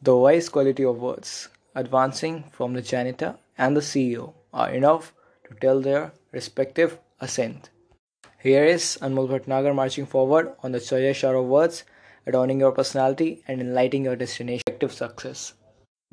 [0.00, 5.12] The wise quality of words advancing from the janitor and the CEO are enough
[5.48, 7.70] to tell their respective ascent.
[8.38, 11.82] Here is Anmol Bhatnagar marching forward on the treasure shore of words,
[12.26, 15.54] adorning your personality and enlightening your destination of success.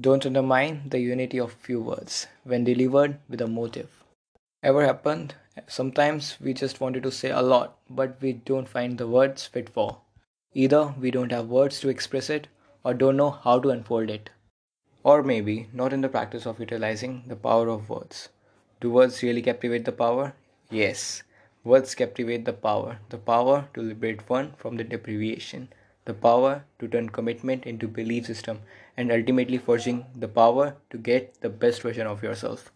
[0.02, 3.92] Don't undermine the unity of few words when delivered with a motive.
[4.64, 5.36] Ever happened?
[5.68, 9.70] Sometimes we just wanted to say a lot, but we don't find the words fit
[9.70, 10.02] for.
[10.56, 12.48] Either we don't have words to express it
[12.86, 14.30] or don't know how to unfold it.
[15.04, 18.30] Or maybe not in the practice of utilizing the power of words.
[18.80, 20.34] Do words really captivate the power?
[20.70, 21.24] Yes.
[21.64, 25.70] Words captivate the power, the power to liberate one from the deprivation,
[26.06, 28.60] the power to turn commitment into belief system,
[28.96, 32.72] and ultimately forging the power to get the best version of yourself.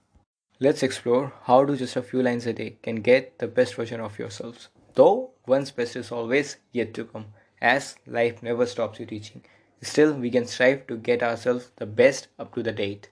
[0.60, 4.02] Let's explore how do just a few lines a day can get the best version
[4.02, 4.70] of yourselves.
[4.96, 7.28] Though one's best is always yet to come,
[7.62, 9.44] as life never stops you teaching.
[9.82, 13.10] Still, we can strive to get ourselves the best up to the date.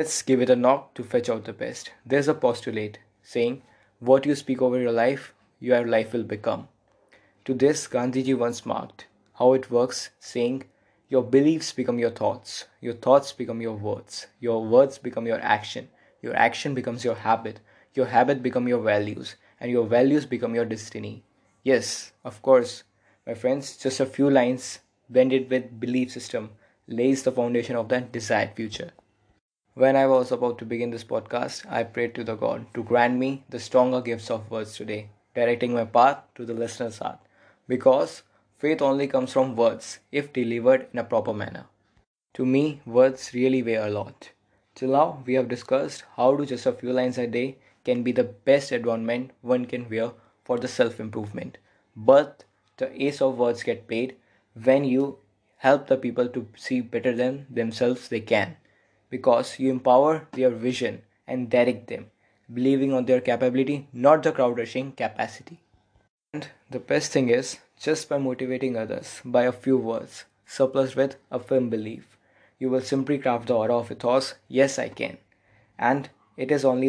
[0.00, 1.92] Let's give it a knock to fetch out the best.
[2.04, 3.62] There's a postulate saying,
[4.00, 6.68] What you speak over your life, your life will become.
[7.44, 10.64] To this, Gandhiji once marked how it works, saying,
[11.08, 15.88] Your beliefs become your thoughts, your thoughts become your words, your words become your action,
[16.22, 17.60] your action becomes your habit,
[17.94, 21.24] your habit become your values, and your values become your destiny.
[21.62, 22.82] Yes, of course,
[23.26, 24.80] my friends, just a few lines
[25.10, 26.50] blended with belief system
[26.86, 28.92] lays the foundation of the desired future.
[29.74, 33.18] When I was about to begin this podcast, I prayed to the God to grant
[33.18, 37.18] me the stronger gifts of words today, directing my path to the listener's heart.
[37.68, 38.22] Because
[38.58, 41.66] faith only comes from words if delivered in a proper manner.
[42.34, 44.30] To me, words really weigh a lot.
[44.74, 48.12] Till now, we have discussed how to just a few lines a day can be
[48.12, 50.12] the best adornment one can wear
[50.44, 51.58] for the self improvement.
[51.96, 52.44] But
[52.76, 54.16] the ace of words get paid
[54.54, 55.18] when you
[55.56, 58.56] help the people to see better than themselves they can.
[59.10, 62.10] Because you empower their vision and direct them
[62.52, 65.60] believing on their capability not the crowd rushing capacity.
[66.32, 71.16] And the best thing is just by motivating others by a few words surplus with
[71.30, 72.16] a firm belief
[72.60, 74.34] you will simply craft the aura of a ethos.
[74.46, 75.18] Yes i can.
[75.78, 76.88] And it is only